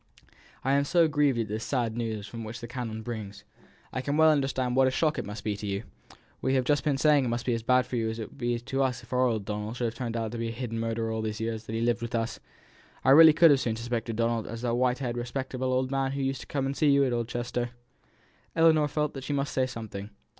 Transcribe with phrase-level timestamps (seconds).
[0.63, 3.43] "I am so grieved at this sad news which the canon brings.
[3.93, 5.83] I can well understand what a shock it must be to you;
[6.41, 8.37] we have just been saying it must be as bad for you as it would
[8.39, 10.79] be to us if our old Donald should turn out to have been a hidden
[10.79, 12.39] murderer all these years that he has lived with us;
[13.05, 16.13] I really could have as soon suspected Donald as that white haired respectable old man
[16.13, 17.69] who used to come and see you at East Chester."
[18.55, 20.09] Ellinor felt that she must say something.